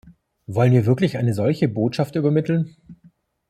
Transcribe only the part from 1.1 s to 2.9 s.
eine solche Botschaft übermitteln?